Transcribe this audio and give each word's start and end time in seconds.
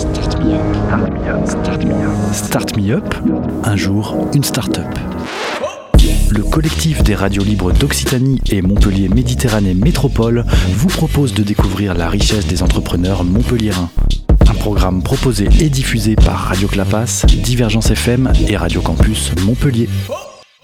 Start 0.00 0.42
me 0.42 0.54
up. 0.54 1.46
Start 1.46 1.84
me 1.84 1.92
up. 1.92 2.32
Start 2.32 2.74
me 2.74 2.90
up. 2.90 3.14
Un 3.64 3.76
jour, 3.76 4.30
une 4.32 4.42
start-up. 4.42 4.88
Le 6.30 6.42
collectif 6.42 7.02
des 7.02 7.14
radios 7.14 7.44
libres 7.44 7.70
d'Occitanie 7.70 8.40
et 8.50 8.62
Montpellier 8.62 9.10
Méditerranée 9.10 9.74
Métropole 9.74 10.46
vous 10.70 10.88
propose 10.88 11.34
de 11.34 11.42
découvrir 11.42 11.92
la 11.92 12.08
richesse 12.08 12.46
des 12.46 12.62
entrepreneurs 12.62 13.24
montpelliérains. 13.24 13.90
Un 14.48 14.54
programme 14.54 15.02
proposé 15.02 15.50
et 15.60 15.68
diffusé 15.68 16.16
par 16.16 16.38
Radio 16.38 16.66
Clapas, 16.66 17.26
Divergence 17.26 17.90
FM 17.90 18.32
et 18.48 18.56
Radio 18.56 18.80
Campus 18.80 19.32
Montpellier. 19.44 19.90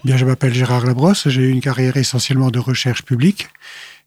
Bien, 0.03 0.17
je 0.17 0.25
m'appelle 0.25 0.55
Gérard 0.55 0.87
Labrosse, 0.87 1.29
j'ai 1.29 1.43
eu 1.43 1.51
une 1.51 1.61
carrière 1.61 1.95
essentiellement 1.95 2.49
de 2.49 2.57
recherche 2.57 3.03
publique, 3.03 3.49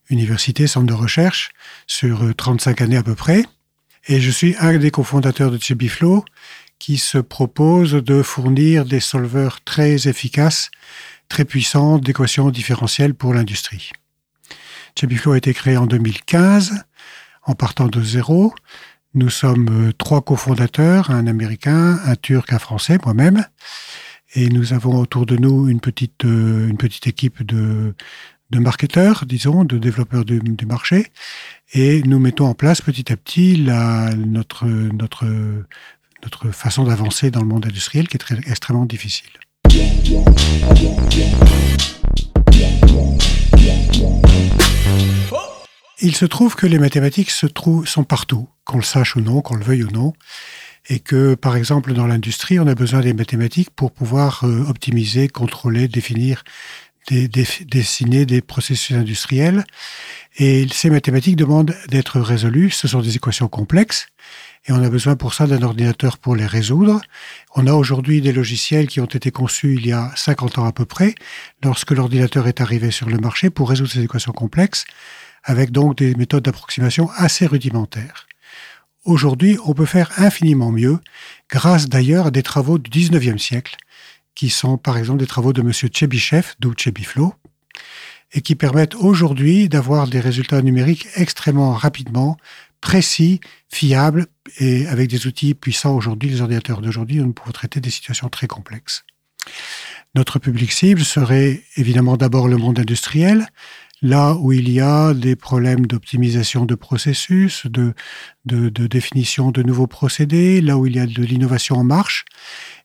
université, 0.09 0.67
centre 0.67 0.87
de 0.87 0.93
recherche, 0.93 1.51
sur 1.87 2.21
35 2.35 2.81
années 2.81 2.97
à 2.97 3.03
peu 3.03 3.15
près. 3.15 3.45
Et 4.07 4.19
je 4.19 4.31
suis 4.31 4.55
un 4.59 4.77
des 4.77 4.91
cofondateurs 4.91 5.51
de 5.51 5.57
Chebiflow 5.59 6.25
qui 6.79 6.97
se 6.97 7.19
propose 7.19 7.91
de 7.93 8.23
fournir 8.23 8.85
des 8.85 8.99
solveurs 8.99 9.61
très 9.63 10.07
efficaces, 10.07 10.71
très 11.29 11.45
puissants 11.45 11.99
d'équations 11.99 12.49
différentielles 12.49 13.13
pour 13.13 13.33
l'industrie. 13.33 13.91
Chebiflow 14.99 15.33
a 15.33 15.37
été 15.37 15.53
créé 15.53 15.77
en 15.77 15.85
2015 15.85 16.83
en 17.43 17.53
partant 17.53 17.87
de 17.87 18.01
zéro. 18.01 18.53
Nous 19.13 19.29
sommes 19.29 19.89
euh, 19.89 19.93
trois 19.93 20.21
cofondateurs, 20.21 21.11
un 21.11 21.27
Américain, 21.27 21.99
un 22.05 22.15
Turc, 22.15 22.51
un 22.53 22.59
Français, 22.59 22.97
moi-même. 23.05 23.45
Et 24.33 24.49
nous 24.49 24.73
avons 24.73 24.97
autour 24.97 25.25
de 25.25 25.35
nous 25.35 25.67
une 25.67 25.81
petite, 25.81 26.25
euh, 26.25 26.67
une 26.67 26.77
petite 26.77 27.07
équipe 27.07 27.43
de, 27.43 27.93
de 28.51 28.59
marketeurs, 28.59 29.25
disons, 29.25 29.63
de 29.63 29.77
développeurs 29.77 30.25
du, 30.25 30.65
marché, 30.65 31.07
et 31.73 32.03
nous 32.03 32.19
mettons 32.19 32.45
en 32.45 32.53
place 32.53 32.81
petit 32.81 33.11
à 33.11 33.17
petit 33.17 33.61
notre, 33.61 34.67
notre, 34.67 35.25
notre 36.23 36.51
façon 36.51 36.83
d'avancer 36.83 37.31
dans 37.31 37.41
le 37.41 37.47
monde 37.47 37.65
industriel 37.65 38.07
qui 38.07 38.17
est 38.17 38.47
extrêmement 38.47 38.85
difficile. 38.85 39.29
Il 46.03 46.15
se 46.15 46.25
trouve 46.25 46.55
que 46.55 46.67
les 46.67 46.79
mathématiques 46.79 47.31
se 47.31 47.45
trouvent, 47.45 47.87
sont 47.87 48.03
partout, 48.03 48.49
qu'on 48.65 48.77
le 48.77 48.83
sache 48.83 49.15
ou 49.15 49.21
non, 49.21 49.41
qu'on 49.41 49.55
le 49.55 49.63
veuille 49.63 49.83
ou 49.83 49.91
non, 49.91 50.13
et 50.89 50.99
que, 50.99 51.35
par 51.35 51.55
exemple, 51.55 51.93
dans 51.93 52.07
l'industrie, 52.07 52.59
on 52.59 52.67
a 52.67 52.75
besoin 52.75 53.01
des 53.01 53.13
mathématiques 53.13 53.69
pour 53.69 53.91
pouvoir 53.91 54.43
euh, 54.43 54.65
optimiser, 54.67 55.27
contrôler, 55.27 55.87
définir 55.87 56.43
dessiner 57.09 58.25
des 58.25 58.41
processus 58.41 58.95
industriels. 58.95 59.65
Et 60.37 60.67
ces 60.71 60.89
mathématiques 60.89 61.35
demandent 61.35 61.75
d'être 61.89 62.19
résolues. 62.19 62.69
Ce 62.69 62.87
sont 62.87 63.01
des 63.01 63.15
équations 63.15 63.47
complexes. 63.47 64.07
Et 64.65 64.71
on 64.71 64.83
a 64.83 64.89
besoin 64.89 65.15
pour 65.15 65.33
ça 65.33 65.47
d'un 65.47 65.63
ordinateur 65.63 66.19
pour 66.19 66.35
les 66.35 66.45
résoudre. 66.45 67.01
On 67.55 67.65
a 67.65 67.73
aujourd'hui 67.73 68.21
des 68.21 68.31
logiciels 68.31 68.87
qui 68.87 68.99
ont 68.99 69.05
été 69.05 69.31
conçus 69.31 69.75
il 69.75 69.87
y 69.87 69.91
a 69.91 70.11
50 70.15 70.59
ans 70.59 70.65
à 70.65 70.71
peu 70.71 70.85
près, 70.85 71.15
lorsque 71.63 71.91
l'ordinateur 71.91 72.47
est 72.47 72.61
arrivé 72.61 72.91
sur 72.91 73.09
le 73.09 73.17
marché 73.17 73.49
pour 73.49 73.69
résoudre 73.69 73.91
ces 73.91 74.03
équations 74.03 74.33
complexes, 74.33 74.85
avec 75.43 75.71
donc 75.71 75.97
des 75.97 76.13
méthodes 76.13 76.43
d'approximation 76.43 77.09
assez 77.15 77.47
rudimentaires. 77.47 78.27
Aujourd'hui, 79.03 79.57
on 79.65 79.73
peut 79.73 79.87
faire 79.87 80.11
infiniment 80.17 80.71
mieux, 80.71 80.99
grâce 81.49 81.89
d'ailleurs 81.89 82.27
à 82.27 82.31
des 82.31 82.43
travaux 82.43 82.77
du 82.77 82.91
19e 82.91 83.39
siècle, 83.39 83.75
qui 84.35 84.49
sont 84.49 84.77
par 84.77 84.97
exemple 84.97 85.19
des 85.19 85.27
travaux 85.27 85.53
de 85.53 85.61
M. 85.61 85.71
Chebyshev, 85.71 86.55
d'où 86.59 86.73
Chebiflow, 86.77 87.33
et 88.33 88.41
qui 88.41 88.55
permettent 88.55 88.95
aujourd'hui 88.95 89.69
d'avoir 89.69 90.07
des 90.07 90.19
résultats 90.19 90.61
numériques 90.61 91.07
extrêmement 91.15 91.73
rapidement, 91.73 92.37
précis, 92.79 93.39
fiables, 93.69 94.27
et 94.59 94.87
avec 94.87 95.09
des 95.09 95.27
outils 95.27 95.53
puissants 95.53 95.95
aujourd'hui, 95.95 96.29
les 96.29 96.41
ordinateurs 96.41 96.81
d'aujourd'hui, 96.81 97.17
nous 97.17 97.33
pouvons 97.33 97.51
traiter 97.51 97.79
des 97.79 97.91
situations 97.91 98.29
très 98.29 98.47
complexes. 98.47 99.03
Notre 100.15 100.39
public 100.39 100.71
cible 100.71 101.03
serait 101.03 101.61
évidemment 101.77 102.17
d'abord 102.17 102.47
le 102.47 102.57
monde 102.57 102.79
industriel, 102.79 103.47
là 104.01 104.33
où 104.33 104.51
il 104.51 104.69
y 104.69 104.79
a 104.79 105.13
des 105.13 105.35
problèmes 105.35 105.85
d'optimisation 105.85 106.65
de 106.65 106.75
processus, 106.75 107.67
de, 107.67 107.93
définition 108.45 109.51
de 109.51 109.61
nouveaux 109.61 109.87
procédés, 109.87 110.59
là 110.61 110.77
où 110.77 110.87
il 110.87 110.95
y 110.95 110.99
a 110.99 111.05
de 111.05 111.23
l'innovation 111.23 111.75
en 111.77 111.83
marche, 111.83 112.25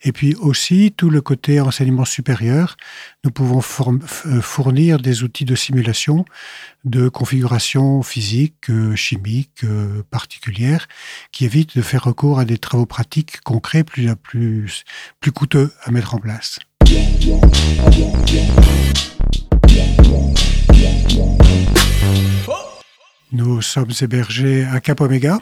et 0.03 0.13
puis 0.13 0.35
aussi 0.35 0.93
tout 0.95 1.09
le 1.09 1.23
côté 1.23 1.61
enseignement 1.61 2.05
supérieur. 2.05 2.77
Nous 3.25 3.31
pouvons 3.31 3.61
euh, 3.61 4.41
fournir 4.43 4.99
des 4.99 5.23
outils 5.23 5.47
de 5.47 5.55
simulation 5.55 6.27
de 6.85 7.09
configuration 7.09 8.03
physique, 8.03 8.71
euh, 8.71 8.95
chimique 8.95 9.65
euh, 9.65 10.03
particulière, 10.11 10.87
qui 11.33 11.47
évitent 11.47 11.77
de 11.77 11.83
faire 11.83 12.05
recours 12.05 12.39
à 12.39 12.45
des 12.45 12.59
travaux 12.59 12.87
pratiques 12.87 13.41
concrets 13.41 13.85
plus, 13.85 14.15
plus, 14.17 14.85
plus 15.21 15.33
coûteux 15.33 15.73
à 15.83 15.91
mettre 15.91 16.15
en 16.15 16.19
place. 16.19 16.59
Nous 23.33 23.63
sommes 23.63 23.91
hébergés 24.01 24.65
à 24.65 24.81
Cap 24.81 25.01
Omega, 25.01 25.41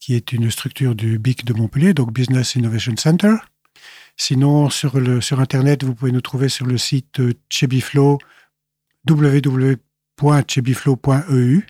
qui 0.00 0.14
est 0.14 0.32
une 0.32 0.50
structure 0.50 0.94
du 0.94 1.18
BIC 1.18 1.44
de 1.44 1.52
Montpellier, 1.52 1.92
donc 1.94 2.12
Business 2.12 2.54
Innovation 2.54 2.94
Center. 2.96 3.34
Sinon, 4.16 4.70
sur, 4.70 5.00
le, 5.00 5.20
sur 5.20 5.40
Internet, 5.40 5.84
vous 5.84 5.94
pouvez 5.94 6.12
nous 6.12 6.20
trouver 6.20 6.48
sur 6.48 6.66
le 6.66 6.78
site 6.78 7.20
Chebiflow, 7.48 8.18
www.chebiflow.eu. 9.08 11.66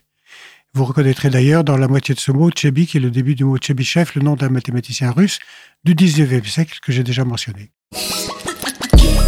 Vous 0.74 0.84
reconnaîtrez 0.84 1.30
d'ailleurs 1.30 1.64
dans 1.64 1.76
la 1.76 1.88
moitié 1.88 2.14
de 2.14 2.20
ce 2.20 2.32
mot 2.32 2.50
Chebi, 2.54 2.86
qui 2.86 2.96
est 2.96 3.00
le 3.00 3.10
début 3.10 3.34
du 3.34 3.44
mot 3.44 3.56
Chebyshev, 3.60 4.12
le 4.16 4.22
nom 4.22 4.34
d'un 4.34 4.48
mathématicien 4.48 5.12
russe 5.12 5.38
du 5.84 5.94
19e 5.94 6.44
siècle 6.44 6.78
que 6.82 6.92
j'ai 6.92 7.04
déjà 7.04 7.24
mentionné. 7.24 7.70